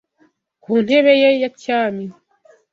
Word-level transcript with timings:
ku 0.63 0.71
ntebe 0.83 1.11
ye 1.21 1.29
ya 1.41 1.49
cyami 1.61 2.05